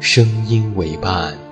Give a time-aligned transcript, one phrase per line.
[0.00, 1.49] 声音为伴。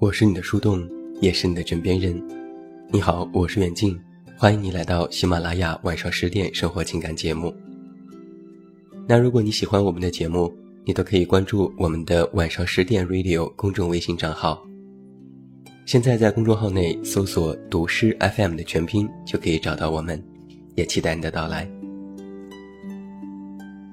[0.00, 0.88] 我是你的树洞，
[1.20, 2.22] 也是你的枕边人。
[2.88, 3.98] 你好，我是远近，
[4.36, 7.52] 欢迎你来到喜马拉雅晚上十点生活情感节目。
[9.08, 14.64] 那如果你喜欢我们的节目，你都可以关注我们的晚上十点 Radio 公众微信账号。
[15.84, 20.22] 现在在公众号内搜索“读诗 FM” 的全拼，就可以找到我们，
[20.76, 21.68] 也期待你的到来。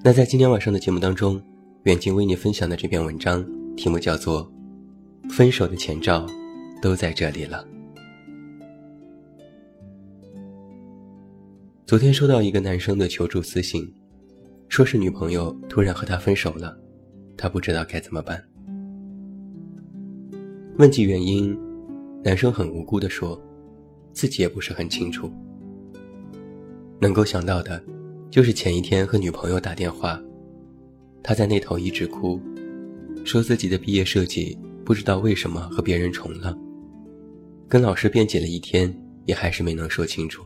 [0.03, 1.42] 那在今天晚上的节目当中，
[1.86, 3.44] 远近为你分享的这篇文章
[3.75, 4.47] 题目叫做。
[5.30, 6.26] 分手的前兆，
[6.81, 7.68] 都在这里了。
[11.86, 13.94] 昨天收到一个男生的求助私信，
[14.69, 16.78] 说是女朋友突然和他分手了，
[17.38, 18.41] 他不知道该怎么办。
[20.78, 21.57] 问及原因，
[22.24, 23.40] 男生很无辜的说，
[24.13, 25.30] 自己也不是很清楚。
[27.00, 27.84] 能够想到的，
[28.31, 30.22] 就是前一天和女朋友打电话，
[31.22, 32.40] 他在那头一直哭，
[33.25, 34.57] 说自己的毕业设计。
[34.85, 36.56] 不知道为什么和别人重了，
[37.68, 40.46] 跟老师辩解了一天，也还是没能说清楚。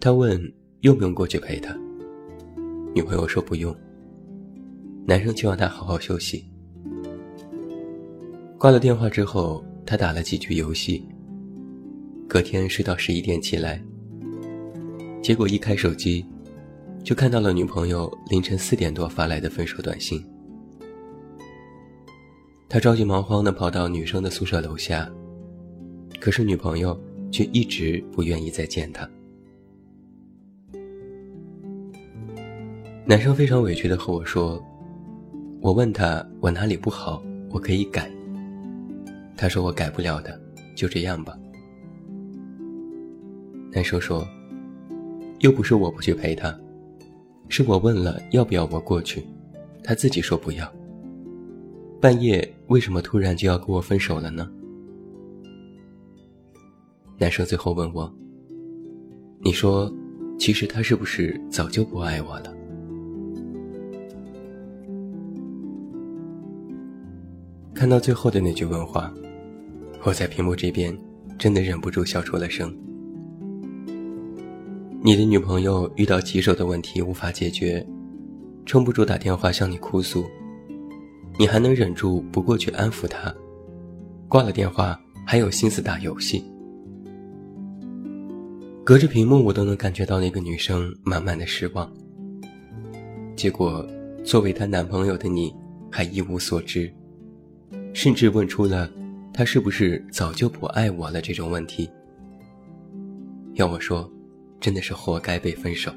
[0.00, 1.72] 他问用不用过去陪他，
[2.92, 3.74] 女朋友说不用。
[5.06, 6.44] 男生希望他好好休息。
[8.58, 11.06] 挂了电话之后，他打了几局游戏。
[12.26, 13.80] 隔天睡到十一点起来，
[15.22, 16.26] 结果一开手机，
[17.04, 20.20] 就看到了女朋友凌晨四点多发来的分手短信。
[22.74, 25.08] 他着急忙慌地跑到女生的宿舍楼下，
[26.18, 29.08] 可是女朋友却一直不愿意再见他。
[33.04, 34.60] 男生非常委屈地和我说
[35.62, 38.10] ：“我问他我哪里不好，我可以改。”
[39.38, 40.36] 他说：“我改不了的，
[40.74, 41.38] 就这样吧。”
[43.70, 44.26] 男生说
[45.38, 46.52] ：“又不是我不去陪他，
[47.48, 49.24] 是我问了要不要我过去，
[49.84, 50.68] 他自己说不要。”
[52.04, 54.46] 半夜为什么突然就要跟我分手了呢？
[57.16, 58.14] 男生最后问我
[59.40, 59.90] ：“你说，
[60.38, 62.54] 其实他是不是早就不爱我了？”
[67.72, 69.10] 看到最后的那句问话，
[70.02, 70.94] 我在屏幕这边
[71.38, 72.70] 真的忍不住笑出了声。
[75.02, 77.82] 你的女朋友遇到棘手的问题无法解决，
[78.66, 80.26] 撑不住打电话向你哭诉。
[81.36, 83.34] 你还能忍住不过去安抚他，
[84.28, 86.44] 挂了电话还有心思打游戏。
[88.84, 91.90] 隔着屏幕，我都能感觉到那个女生满满的失望。
[93.34, 93.84] 结果，
[94.22, 95.52] 作为她男朋友的你，
[95.90, 96.92] 还一无所知，
[97.92, 98.88] 甚至问出了
[99.32, 101.90] “他是不是早就不爱我了”这种问题。
[103.54, 104.08] 要我说，
[104.60, 105.90] 真的是活该被分手。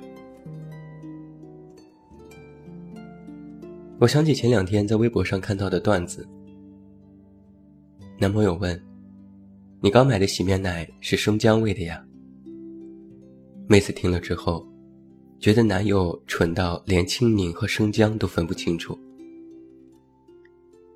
[4.00, 6.28] 我想起前两天在微博上看到的段子。
[8.20, 8.80] 男朋友问
[9.82, 12.06] ：“你刚买的洗面奶是生姜味的呀？”
[13.68, 14.64] 妹子听了之后，
[15.40, 18.96] 觉得男友蠢到连青柠和生姜都分不清楚。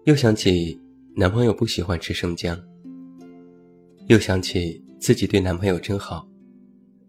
[0.05, 0.79] 又想起
[1.15, 2.55] 男朋友不喜欢吃生姜，
[4.09, 6.29] 又想起自己对男朋友真好，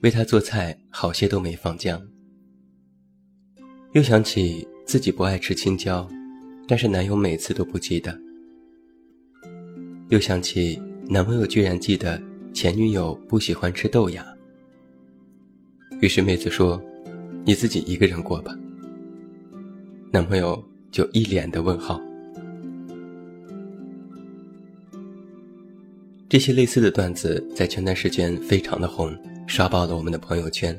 [0.01, 2.01] 为他做菜好些都没放姜，
[3.93, 4.67] 又想起。
[4.85, 6.09] 自己不爱吃青椒，
[6.67, 8.19] 但是男友每次都不记得，
[10.09, 12.21] 又想起男朋友居然记得
[12.53, 14.27] 前女友不喜欢吃豆芽，
[16.01, 16.83] 于是妹子说
[17.45, 18.57] ：“你自己一个人过吧。”
[20.13, 22.01] 男朋友就一脸的问号。
[26.29, 29.15] 这些类似的段子在前段时间非常的红，
[29.47, 30.79] 刷爆了我们的朋友圈。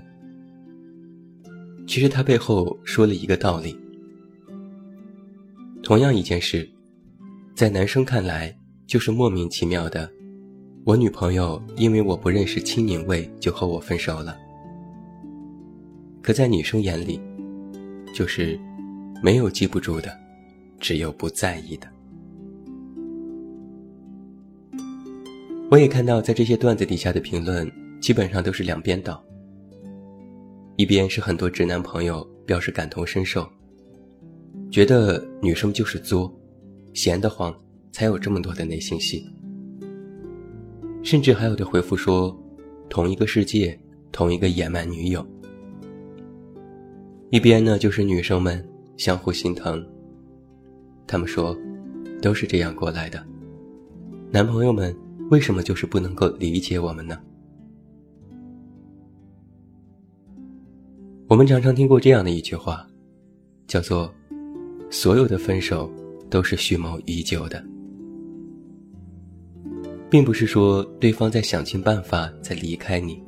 [1.85, 3.77] 其实他背后说了一个道理：
[5.83, 6.67] 同样一件事，
[7.53, 8.55] 在男生看来
[8.87, 10.09] 就是莫名其妙的，
[10.85, 14.33] 我女朋友因为我不认识青柠味就和我分手了；
[16.21, 17.19] 可在女生眼里，
[18.15, 18.57] 就是
[19.21, 20.17] 没有记不住的，
[20.79, 21.87] 只有不在意的。
[25.69, 27.69] 我也看到，在这些段子底下的评论，
[27.99, 29.21] 基本上都是两边倒。
[30.77, 33.45] 一边是很多直男朋友表示感同身受，
[34.73, 36.33] 觉得女生就是作，
[36.95, 37.55] 闲得慌，
[37.91, 39.23] 才有这么多的内心戏。
[41.03, 42.35] 甚至还有的回复说，
[42.89, 43.79] 同一个世界，
[44.11, 45.23] 同一个野蛮女友。
[47.29, 48.67] 一边呢，就是女生们
[48.97, 49.85] 相互心疼，
[51.05, 51.55] 他们说，
[52.19, 53.23] 都是这样过来的，
[54.31, 54.91] 男朋友们。
[55.29, 57.17] 为什么就是不能够理解我们呢？
[61.27, 62.85] 我们常常听过这样的一句话，
[63.67, 64.13] 叫做
[64.93, 65.91] “所有的分手
[66.29, 67.65] 都是蓄谋已久的”，
[70.07, 73.19] 并不是说对方在想尽办法在离开你，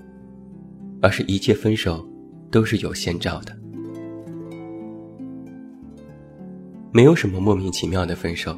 [1.01, 2.07] 而是一切分手
[2.51, 3.57] 都是有先兆的，
[6.93, 8.55] 没有什么莫名其妙的分手。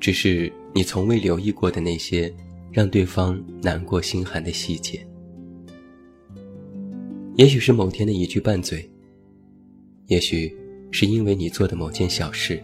[0.00, 2.34] 只是你从未留意过的那些
[2.72, 5.06] 让对方难过心寒的细节，
[7.36, 8.90] 也许是某天的一句拌嘴，
[10.08, 10.52] 也许
[10.90, 12.62] 是因为你做的某件小事，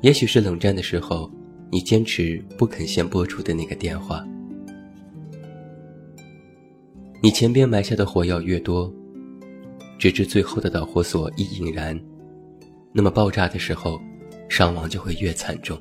[0.00, 1.30] 也许是冷战的时候
[1.70, 4.24] 你坚持不肯先拨出的那个电话。
[7.22, 8.92] 你前边埋下的火药越多，
[9.98, 11.98] 直至最后的导火索一引燃，
[12.92, 13.98] 那么爆炸的时候，
[14.48, 15.80] 伤亡就会越惨重。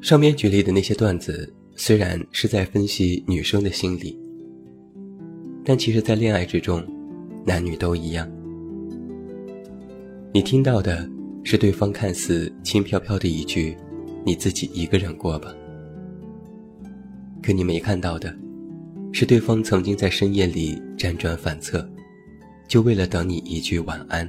[0.00, 4.16] 上面举例的那些段子，虽然是在分析女生的心理，
[5.68, 6.82] 但其实，在恋爱之中，
[7.44, 8.26] 男女都一样。
[10.32, 11.06] 你听到的
[11.44, 13.76] 是对方看似轻飘飘的一句
[14.24, 15.54] “你自己一个人过吧”，
[17.44, 18.34] 可你没看到的，
[19.12, 21.86] 是对方曾经在深夜里辗转反侧，
[22.66, 24.26] 就为了等你一句晚安。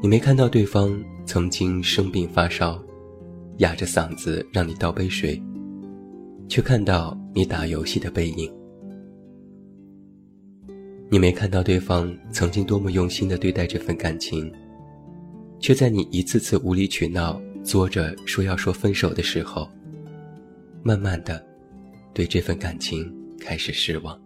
[0.00, 2.80] 你没看到对方曾经生病发烧。
[3.56, 5.42] 哑着嗓子让你倒杯水，
[6.46, 8.48] 却看到你打游戏的背影。
[11.08, 14.52] 你没看到对方曾经多么用心的对待这份感情，
[15.60, 19.70] 却在你一次次无理取闹、作着说要说分手的时候，
[20.82, 21.44] 慢慢的
[22.12, 24.20] 对这份感情开始失望。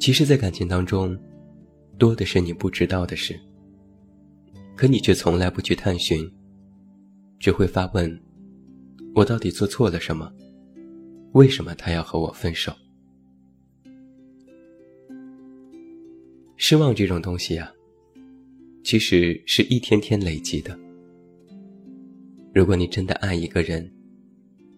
[0.00, 1.16] 其实，在感情当中，
[1.96, 3.38] 多的是你不知道的事。
[4.74, 6.28] 可你却从来不去探寻，
[7.38, 8.20] 只会发问：
[9.14, 10.32] 我到底做错了什么？
[11.32, 12.72] 为什么他要和我分手？
[16.56, 17.72] 失望这种东西呀，
[18.82, 20.76] 其实是一天天累积的。
[22.52, 23.88] 如果你真的爱一个人，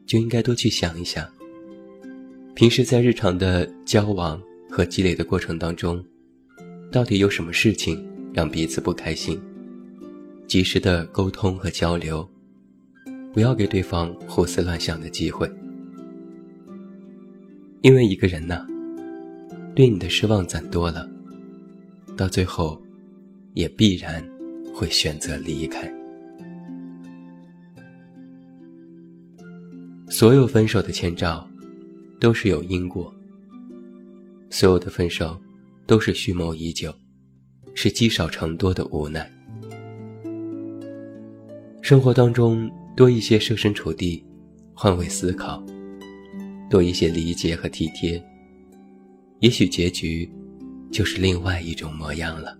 [0.06, 1.26] 就应该多去想一想，
[2.54, 6.04] 平时在日常的交往和积累的过程当中，
[6.90, 9.40] 到底有什么事情让彼此不开心？
[10.46, 12.28] 及时的沟通和交流，
[13.32, 15.50] 不要给对方胡思乱想的机会。
[17.82, 18.64] 因为一个人呢，
[19.74, 21.08] 对你的失望攒多了，
[22.16, 22.80] 到最后，
[23.54, 24.24] 也必然
[24.72, 25.92] 会选择离开。
[30.08, 31.44] 所有分手的前兆，
[32.20, 33.12] 都是有因果；
[34.48, 35.36] 所有的分手，
[35.84, 36.94] 都是蓄谋已久，
[37.74, 39.28] 是积少成多的无奈。
[41.80, 44.24] 生活当中多一些设身处地、
[44.72, 45.60] 换位思考，
[46.72, 48.20] 多一些理解和体贴，
[49.40, 50.26] 也许结局
[50.90, 52.56] 就是另外一种模样了。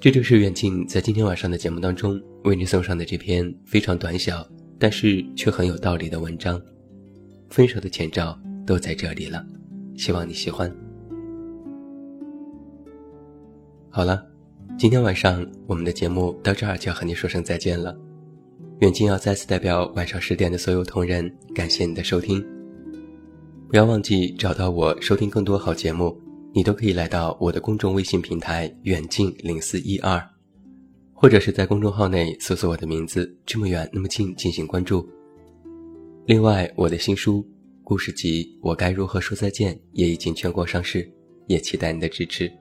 [0.00, 4.44] 这就是远近在今天晚上的节目当中为你送上的这篇非常短小，
[4.76, 6.60] 但是却很有道理的文章。
[7.48, 8.36] 分手的前兆
[8.66, 9.46] 都在这里了，
[9.96, 10.68] 希望你喜欢。
[13.88, 14.20] 好了，
[14.76, 17.96] 今天晚上我们的节目到这儿就要和你说声再见了。
[18.80, 22.44] 远近要再次代表晚上十点的所有同仁，感谢你的收听。
[23.70, 26.14] 不要忘记找到我收听更多好节目，
[26.52, 30.22] 你都可以来到我的公众微信平台远近零四一二，
[31.14, 35.08] 或者是在公众号内搜索我的名字这么远那么近进行关注。
[36.26, 37.42] 另外，我的新书
[37.82, 41.10] 故事集《我该如何说再见》也已经全国上市，
[41.46, 42.52] 也期待你的支持。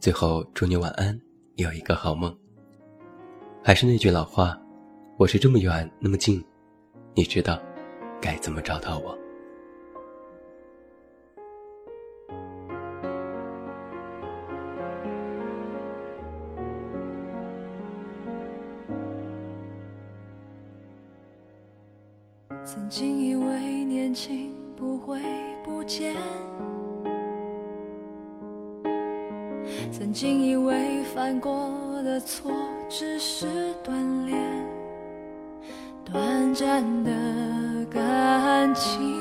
[0.00, 1.16] 最后，祝你晚安，
[1.54, 2.36] 有一个好梦。
[3.62, 4.58] 还是那句老话，
[5.18, 6.42] 我是这么远那么近，
[7.14, 7.60] 你知道
[8.18, 9.16] 该怎么找到我。
[22.64, 25.20] 曾经以为年轻不会
[25.62, 26.16] 不见。
[29.92, 31.52] 曾经以为犯过
[32.02, 32.50] 的错
[32.90, 33.46] 只是
[33.84, 33.92] 锻
[34.24, 34.38] 炼，
[36.10, 37.10] 短暂的
[37.90, 39.14] 感情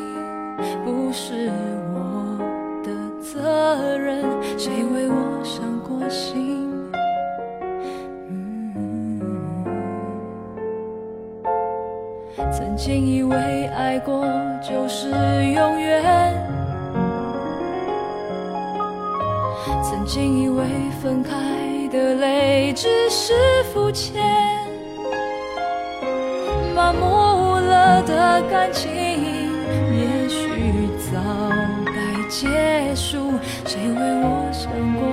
[0.85, 1.51] 不是
[1.93, 2.39] 我
[2.81, 2.89] 的
[3.21, 4.23] 责任，
[4.57, 6.65] 谁为我伤过心？
[12.53, 14.25] 曾经以为爱过
[14.61, 16.33] 就是永远。
[19.83, 20.63] 曾经以为
[21.01, 21.35] 分开
[22.79, 23.33] 只是
[23.73, 24.23] 肤浅，
[26.75, 31.19] 麻木了的感情，也许早
[31.87, 33.33] 该结束。
[33.65, 35.06] 谁为我想过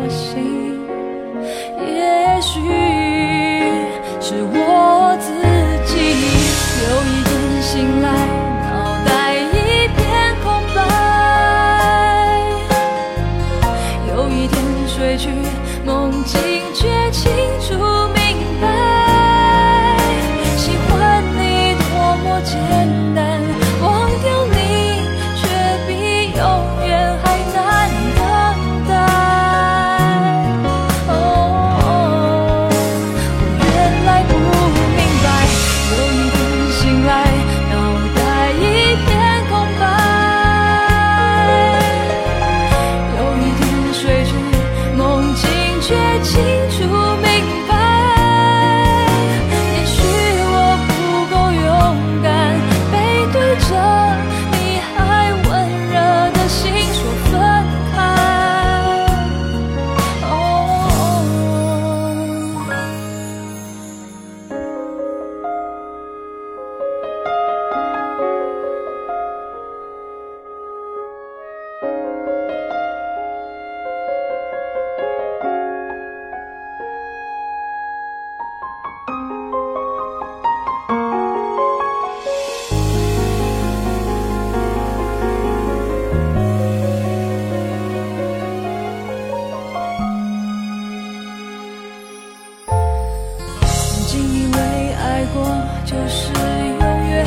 [95.34, 95.44] 过
[95.84, 96.78] 就是永
[97.10, 97.26] 远。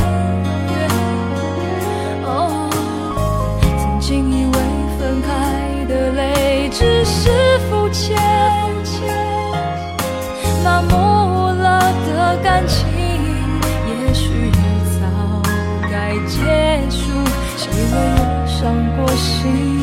[2.23, 2.69] 哦，
[3.61, 4.51] 曾经以为
[4.97, 8.17] 分开的泪只是肤浅，
[10.63, 12.87] 麻木了的感情
[13.87, 14.51] 也许已
[14.97, 15.01] 早
[15.91, 16.39] 该结
[16.89, 17.11] 束。
[17.57, 19.76] 谁为我伤过心？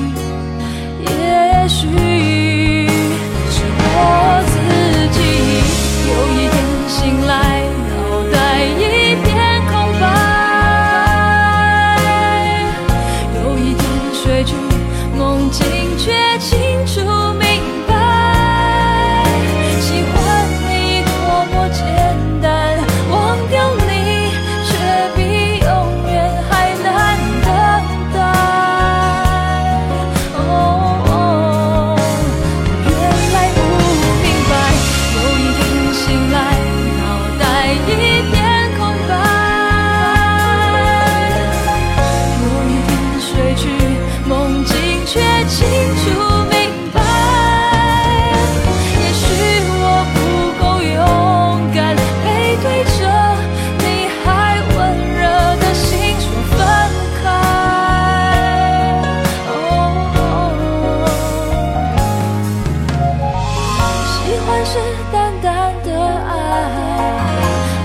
[65.45, 66.33] 单的爱，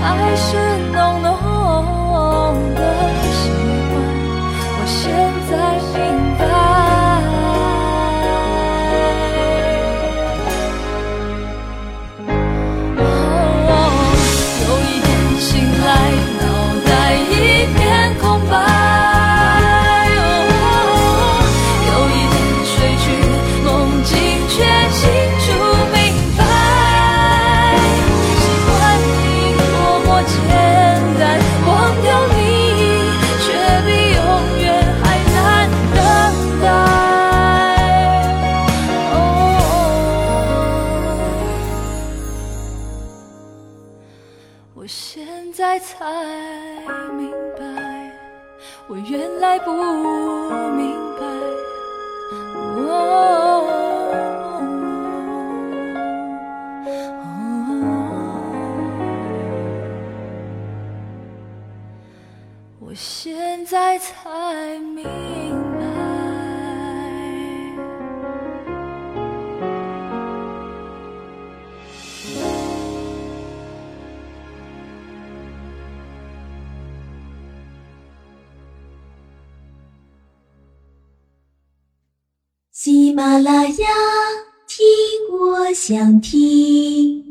[0.02, 0.69] 爱是。
[63.60, 65.84] 现在才明白。
[82.72, 83.88] 喜马拉雅，
[84.66, 87.29] 听我想听。